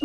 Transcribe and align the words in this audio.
هر 0.00 0.04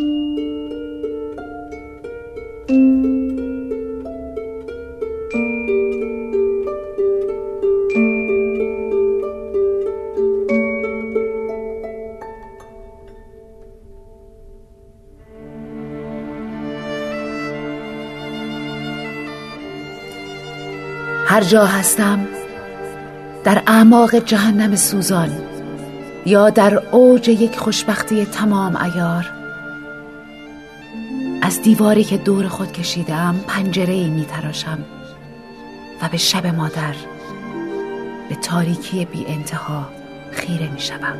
جا 21.40 21.64
هستم 21.64 22.26
در 23.44 23.62
اعماق 23.66 24.14
جهنم 24.14 24.76
سوزان 24.76 25.30
یا 26.26 26.50
در 26.50 26.82
اوج 26.90 27.28
یک 27.28 27.58
خوشبختی 27.58 28.24
تمام 28.24 28.76
ایار 28.76 29.43
از 31.44 31.62
دیواری 31.62 32.04
که 32.04 32.16
دور 32.16 32.48
خود 32.48 32.72
کشیدم 32.72 33.44
پنجره 33.48 33.94
ای 33.94 34.08
می 34.08 34.26
و 36.02 36.08
به 36.08 36.16
شب 36.16 36.46
مادر 36.46 36.94
به 38.28 38.34
تاریکی 38.34 39.04
بی 39.04 39.26
انتها 39.26 39.88
خیره 40.32 40.68
می. 40.72 41.16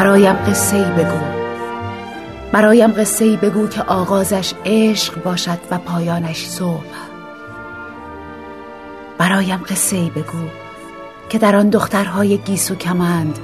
برایم 0.00 0.36
قصه 0.36 0.76
ای 0.76 0.84
بگو. 0.84 1.20
برایم 2.52 2.92
قصه 2.92 3.24
ای 3.24 3.36
بگو 3.36 3.66
که 3.66 3.82
آغازش 3.82 4.54
عشق 4.64 5.22
باشد 5.22 5.58
و 5.70 5.78
پایانش 5.78 6.48
صبح. 6.48 6.84
برایم 9.18 9.64
قصه 9.68 9.96
ای 9.96 10.10
بگو 10.10 10.48
که 11.28 11.38
در 11.38 11.56
آن 11.56 11.70
دخترهای 11.70 12.38
گیس 12.38 12.70
و 12.70 12.74
کمند 12.74 13.38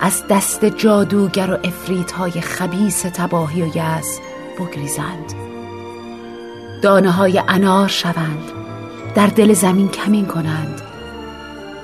از 0.00 0.22
دست 0.30 0.64
جادوگر 0.64 1.50
و 1.50 1.58
افریت 1.66 2.40
خبیس 2.40 3.02
تباهی 3.02 3.62
و 3.62 3.66
یز 3.66 4.20
بگریزند. 4.58 5.32
دانه 6.82 7.10
های 7.10 7.42
انار 7.48 7.88
شوند 7.88 8.52
در 9.14 9.26
دل 9.26 9.52
زمین 9.52 9.88
کمین 9.88 10.26
کنند. 10.26 10.80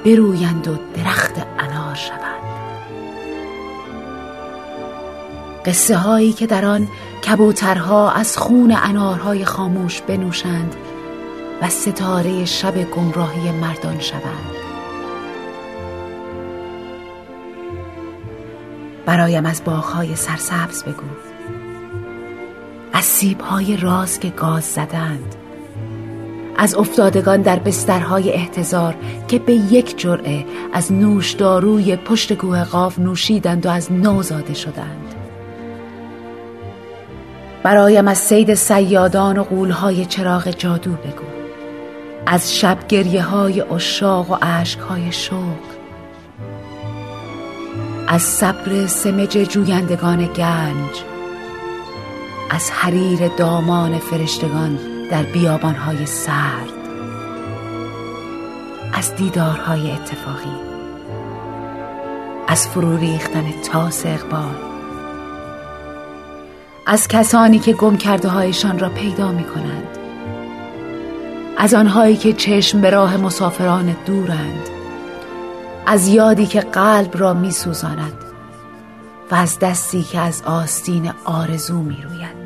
برویند 0.04 0.68
و 0.68 0.76
درخت 0.96 1.34
انار 1.58 1.94
شوند. 1.94 2.33
قصه 5.66 5.96
هایی 5.96 6.32
که 6.32 6.46
در 6.46 6.64
آن 6.64 6.88
کبوترها 7.28 8.10
از 8.10 8.38
خون 8.38 8.76
انارهای 8.82 9.44
خاموش 9.44 10.00
بنوشند 10.00 10.76
و 11.62 11.68
ستاره 11.68 12.44
شب 12.44 12.90
گمراهی 12.90 13.50
مردان 13.50 14.00
شوند. 14.00 14.54
برایم 19.06 19.46
از 19.46 19.64
باغهای 19.64 20.16
سرسبز 20.16 20.84
بگو. 20.84 21.06
از 22.92 23.04
سیبهای 23.04 23.76
راز 23.76 24.20
که 24.20 24.28
گاز 24.28 24.64
زدند. 24.64 25.34
از 26.56 26.74
افتادگان 26.74 27.42
در 27.42 27.58
بسترهای 27.58 28.32
احتضار 28.32 28.94
که 29.28 29.38
به 29.38 29.52
یک 29.52 29.98
جرعه 29.98 30.44
از 30.72 30.92
نوشداروی 30.92 31.96
پشت 31.96 32.32
کوه 32.32 32.64
قاف 32.64 32.98
نوشیدند 32.98 33.66
و 33.66 33.68
از 33.68 33.92
نو 33.92 34.22
زاده 34.22 34.54
شدند. 34.54 35.03
برایم 37.64 38.08
از 38.08 38.18
سید 38.18 38.54
سیادان 38.54 39.38
و 39.38 39.42
قولهای 39.42 40.06
چراغ 40.06 40.50
جادو 40.50 40.90
بگو. 40.90 41.24
از 42.26 42.56
شب 42.56 42.78
گریه 42.88 43.22
های 43.22 43.60
اشاق 43.60 44.30
و 44.30 44.34
عشق 44.42 44.80
های 44.80 45.12
شوق. 45.12 45.64
از 48.08 48.22
صبر 48.22 48.86
سمج 48.86 49.38
جویندگان 49.38 50.26
گنج. 50.26 51.04
از 52.50 52.70
حریر 52.70 53.28
دامان 53.28 53.98
فرشتگان 53.98 54.78
در 55.10 55.22
بیابانهای 55.22 56.06
سرد. 56.06 56.72
از 58.92 59.14
دیدارهای 59.16 59.90
اتفاقی. 59.90 60.56
از 62.48 62.68
فرو 62.68 62.96
ریختن 62.96 63.44
تاس 63.72 64.06
اقبال. 64.06 64.73
از 66.86 67.08
کسانی 67.08 67.58
که 67.58 67.72
گم 67.72 67.96
کرده 67.96 68.28
هایشان 68.28 68.78
را 68.78 68.88
پیدا 68.88 69.32
می 69.32 69.44
کنند 69.44 69.98
از 71.56 71.74
آنهایی 71.74 72.16
که 72.16 72.32
چشم 72.32 72.80
به 72.80 72.90
راه 72.90 73.16
مسافران 73.16 73.96
دورند. 74.06 74.68
از 75.86 76.08
یادی 76.08 76.46
که 76.46 76.60
قلب 76.60 77.18
را 77.18 77.34
می 77.34 77.50
سوزاند 77.50 78.12
و 79.30 79.34
از 79.34 79.58
دستی 79.58 80.02
که 80.02 80.18
از 80.18 80.42
آستین 80.42 81.12
آرزو 81.24 81.82
می 81.82 81.98
روید 82.02 82.44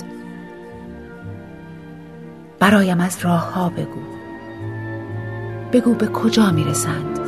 برایم 2.59 3.01
از 3.01 3.19
راه 3.23 3.53
ها 3.53 3.69
بگو. 3.69 4.01
بگو 5.73 5.95
به 5.95 6.07
کجا 6.07 6.51
می 6.51 6.65
رسند 6.65 7.19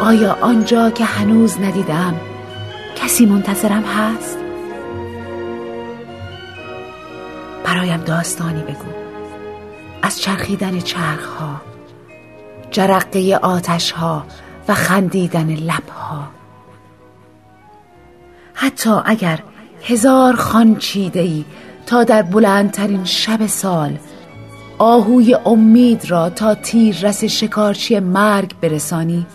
آیا 0.00 0.38
آنجا 0.40 0.90
که 0.90 1.04
هنوز 1.04 1.60
ندیدم 1.60 2.14
کسی 3.20 3.26
منتظرم 3.26 3.82
هست؟ 3.82 4.38
برایم 7.64 8.00
داستانی 8.00 8.62
بگو. 8.62 8.84
از 10.02 10.20
چرخیدن 10.20 10.78
چرخ 10.78 11.26
ها 11.26 11.60
جرقه 12.70 13.38
آتش 13.42 13.90
ها 13.90 14.24
و 14.68 14.74
خندیدن 14.74 15.50
لب 15.50 15.88
ها 15.88 16.28
حتی 18.54 18.90
اگر 19.04 19.38
هزار 19.82 20.36
خان 20.36 20.76
چیده 20.76 21.20
ای 21.20 21.44
تا 21.86 22.04
در 22.04 22.22
بلندترین 22.22 23.04
شب 23.04 23.46
سال 23.46 23.98
آهوی 24.78 25.36
امید 25.46 26.10
را 26.10 26.30
تا 26.30 26.54
تیر 26.54 26.98
رس 27.02 27.24
شکارچی 27.24 28.00
مرگ 28.00 28.54
برسانی 28.60 29.26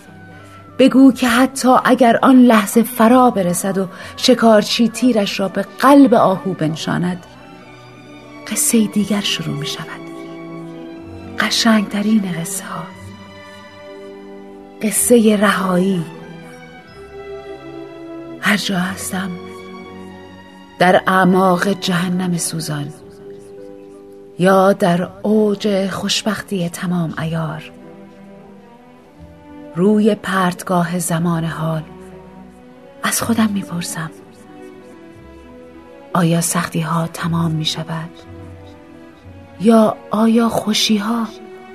بگو 0.79 1.11
که 1.11 1.27
حتی 1.27 1.69
اگر 1.85 2.19
آن 2.21 2.41
لحظه 2.41 2.83
فرا 2.83 3.29
برسد 3.29 3.77
و 3.77 3.87
شکارچی 4.17 4.89
تیرش 4.89 5.39
را 5.39 5.47
به 5.47 5.65
قلب 5.79 6.13
آهو 6.13 6.53
بنشاند 6.53 7.25
قصه 8.47 8.87
دیگر 8.87 9.21
شروع 9.21 9.57
می 9.57 9.67
شود. 9.67 10.05
قشنگترین 11.39 12.31
قصه 12.41 12.65
ها. 12.65 12.83
قصه 14.81 15.37
رهایی. 15.41 16.05
هر 18.41 18.57
جا 18.57 18.77
هستم 18.77 19.29
در 20.79 21.01
اعماق 21.07 21.67
جهنم 21.67 22.37
سوزان 22.37 22.93
یا 24.39 24.73
در 24.73 25.09
اوج 25.21 25.87
خوشبختی 25.87 26.69
تمام 26.69 27.13
ایار 27.19 27.71
روی 29.75 30.15
پرتگاه 30.15 30.99
زمان 30.99 31.43
حال 31.43 31.83
از 33.03 33.21
خودم 33.21 33.49
می‌پرسم 33.49 34.11
آیا 36.13 36.41
سختی 36.41 36.79
ها 36.79 37.07
تمام 37.07 37.51
می 37.51 37.65
شود؟ 37.65 38.09
یا 39.61 39.97
آیا 40.11 40.49
خوشی 40.49 40.97
ها 40.97 41.27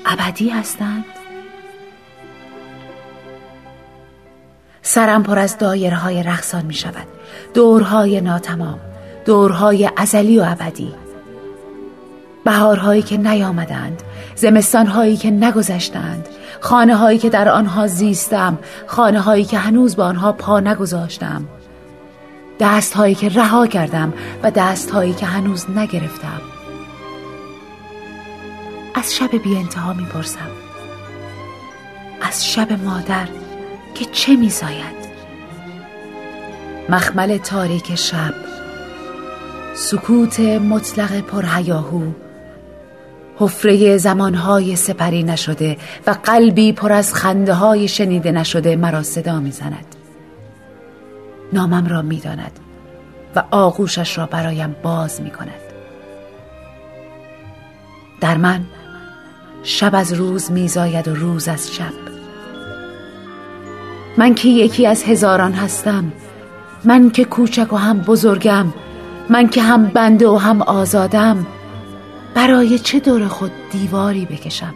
ابدی 0.06 0.49
هستند؟ 0.49 1.05
سرم 4.82 5.23
پر 5.23 5.38
از 5.38 5.58
دایره 5.58 5.96
های 5.96 6.23
رقصان 6.23 6.67
می 6.67 6.75
شود 6.75 7.06
دورهای 7.55 8.20
ناتمام 8.20 8.81
دورهای 9.25 9.91
ازلی 9.96 10.38
و 10.38 10.43
ابدی 10.46 10.93
بهارهایی 12.44 13.02
که 13.02 13.16
نیامدند 13.16 14.02
زمستانهایی 14.34 15.16
که 15.16 15.31
نگذشتند 15.31 16.28
خانه 16.60 16.96
هایی 16.96 17.19
که 17.19 17.31
در 17.31 17.48
آنها 17.48 17.87
زیستم 17.87 18.58
خانه 18.87 19.20
هایی 19.20 19.44
که 19.44 19.58
هنوز 19.58 19.96
با 19.96 20.04
آنها 20.04 20.32
پا 20.32 20.60
نگذاشتم. 20.60 21.44
دست 22.60 22.94
هایی 22.94 23.14
که 23.14 23.28
رها 23.28 23.66
کردم 23.66 24.12
و 24.42 24.50
دست 24.50 24.90
هایی 24.90 25.12
که 25.12 25.26
هنوز 25.26 25.70
نگرفتم. 25.70 26.40
از 28.94 29.14
شب 29.14 29.43
بی 29.43 29.56
انتها 29.56 29.93
می 29.93 30.04
پرسم 30.04 30.50
از 32.20 32.46
شب 32.52 32.72
مادر 32.84 33.28
که 33.94 34.04
چه 34.04 34.36
می 34.36 34.50
زاید 34.50 35.00
مخمل 36.88 37.38
تاریک 37.38 37.94
شب 37.94 38.34
سکوت 39.75 40.40
مطلق 40.40 41.20
پرهیاهو 41.20 42.12
حفره 43.40 43.96
زمانهای 43.96 44.76
سپری 44.76 45.22
نشده 45.22 45.76
و 46.06 46.10
قلبی 46.25 46.72
پر 46.72 46.92
از 46.92 47.14
خنده 47.14 47.54
های 47.54 47.88
شنیده 47.88 48.32
نشده 48.32 48.76
مرا 48.76 49.02
صدا 49.02 49.40
می‌زند. 49.40 49.87
نامم 51.52 51.87
را 51.87 52.02
می‌داند 52.02 52.52
و 53.37 53.42
آغوشش 53.50 54.19
را 54.19 54.26
برایم 54.26 54.76
باز 54.82 55.20
می 55.20 55.31
کند 55.31 55.60
در 58.20 58.37
من 58.37 58.60
شب 59.62 59.94
از 59.94 60.12
روز 60.12 60.52
میزاید 60.52 61.08
و 61.08 61.14
روز 61.14 61.48
از 61.48 61.75
شب. 61.75 61.93
من 64.16 64.34
که 64.34 64.48
یکی 64.48 64.86
از 64.86 65.02
هزاران 65.02 65.52
هستم 65.52 66.12
من 66.84 67.10
که 67.10 67.25
کوچک 67.25 67.72
و 67.72 67.76
هم 67.76 68.00
بزرگم 68.00 68.66
من 69.31 69.48
که 69.48 69.62
هم 69.62 69.86
بنده 69.86 70.28
و 70.28 70.36
هم 70.36 70.62
آزادم 70.62 71.46
برای 72.35 72.79
چه 72.79 73.00
دور 73.00 73.29
خود 73.29 73.53
دیواری 73.73 74.27
بکشم؟ 74.27 74.75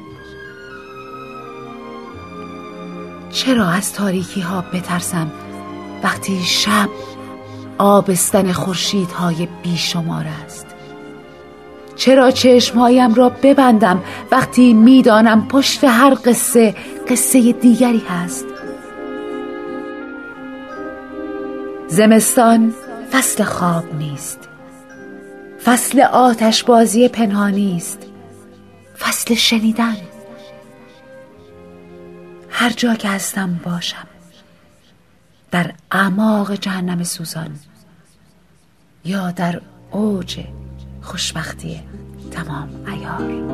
چرا 3.31 3.69
از 3.69 3.93
تاریکی 3.93 4.41
ها 4.41 4.61
بترسم 4.61 5.33
وقتی 6.03 6.43
شب 6.43 6.89
آبستن 7.79 8.53
خورشیدهای 8.53 9.49
بیشمار 9.63 10.27
است؟ 10.45 10.67
چرا 11.97 12.31
چشمهایم 12.31 13.15
را 13.15 13.29
ببندم 13.29 14.03
وقتی 14.31 14.73
می‌دانم 14.73 15.49
پشت 15.49 15.85
هر 15.85 16.17
قصه 16.25 16.75
قصه 17.09 17.53
دیگری 17.53 18.03
هست؟ 18.09 18.47
زمستان 21.89 22.75
فصل 23.13 23.45
خواب 23.45 23.95
نیست. 23.95 24.49
فصل 25.65 26.01
آتش 26.01 26.65
بازی 26.65 27.09
پنهانی 27.09 27.77
است. 27.77 27.99
فصل 28.99 29.35
شنیدن. 29.35 29.97
هر 32.51 32.71
جا 32.71 32.95
که 32.95 33.09
هستم 33.09 33.61
باشم. 33.65 34.07
در 35.51 35.73
اعماق 35.93 36.55
جهنم 36.55 37.03
سوزان. 37.03 37.59
یا 39.05 39.31
در 39.31 39.61
اوج 39.91 40.45
خوشبختی 41.03 41.81
تمام 42.31 42.69
ایار 42.87 43.45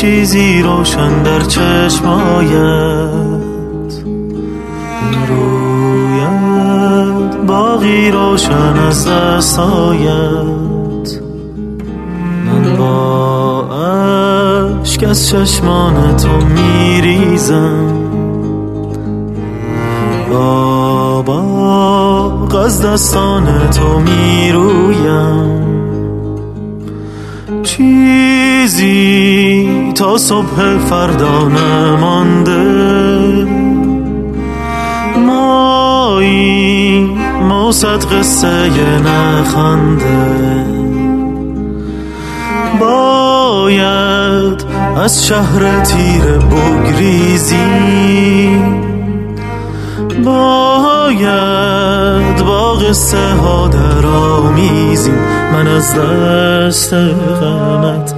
چیزی 0.00 0.62
روشن 0.62 1.22
در 1.22 1.40
چشمایت. 1.40 2.58
روید 5.28 6.26
باقی 7.46 8.10
روشن 8.10 8.76
از 8.88 9.08
دستایت. 9.08 10.08
من 12.46 12.76
با 12.78 13.64
عشق 14.82 15.08
از 15.08 15.28
چشمان 15.28 16.16
تو 16.16 16.28
میریزم. 16.28 17.86
با 20.30 21.22
باغ 21.22 22.54
از 22.54 22.82
دستان 22.82 23.70
تو 23.70 23.98
می‌رویم. 23.98 25.58
چیزی 27.62 29.57
تا 29.98 30.16
صبح 30.16 30.78
فردا 30.78 31.48
نمانده. 31.48 32.62
مایی 35.26 37.00
موسد 37.48 38.04
قصه 38.04 38.70
نخنده 38.98 40.64
باید 42.80 44.64
از 44.96 45.26
شهر 45.26 45.80
تیر 45.80 46.24
بگریزی. 46.24 47.56
باید 50.24 51.16
با 52.44 52.74
قصه 52.74 53.34
ها 53.34 53.68
من 55.52 55.66
از 55.66 55.94
دست 55.94 56.94
غمت 56.94 58.17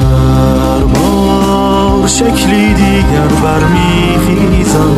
هر 0.00 0.84
بار 0.84 2.06
شکلی 2.06 2.74
دیگر 2.74 3.28
برمیخیزم. 3.42 4.96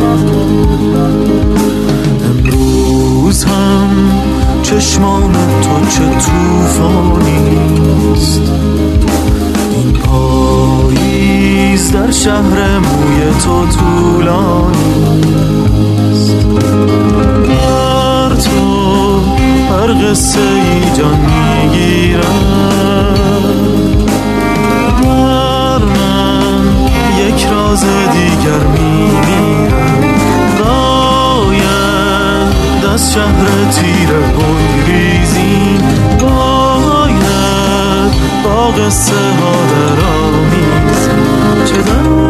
امروز 2.24 3.44
هم 3.44 3.88
چشمان 4.62 5.32
تو 5.32 5.86
چه 5.88 6.08
توفانیست 6.08 7.62
این 9.72 9.92
پاییز 9.92 11.92
در 11.92 12.10
شهر 12.10 12.78
موی 12.78 13.30
تو 13.44 13.66
طولانیست 13.66 14.75
هر 19.86 19.92
قصه 19.92 20.40
ای 20.40 20.90
جان 20.98 21.16
می‌گیرم. 21.16 22.22
در 25.02 25.78
من 25.78 26.64
یک 27.18 27.46
راز 27.50 27.84
دیگر 28.12 28.64
میمیرم. 28.66 30.00
باید 30.58 31.64
از 32.94 33.12
شهر 33.14 33.46
تیر 33.70 34.08
بگریزیم 34.08 35.80
باید 36.20 38.12
با 38.44 38.68
قصه 38.68 39.14
ها 39.14 39.56
در 39.70 39.98
آمیزیم 40.06 41.64
چه 41.64 41.78
دشت 41.82 42.25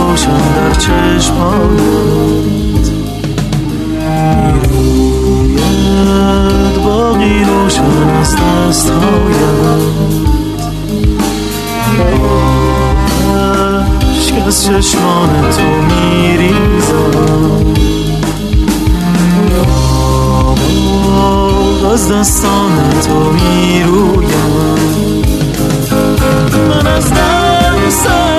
روشن 0.00 0.54
در 0.54 0.74
چشمانت 0.74 1.80
می‌روید 5.54 6.84
باقی 6.84 7.44
روشن 7.44 8.08
از 8.20 8.36
دست 8.36 8.90
هایت 8.90 9.80
از 14.46 14.64
چشمان 14.64 15.50
تو 15.50 15.62
میریزم. 15.94 17.10
از 21.92 22.12
دستان 22.12 22.72
تو 23.06 23.32
می‌رویم. 23.32 24.30
من 26.68 26.86
از 26.86 27.10
دستان 27.10 28.29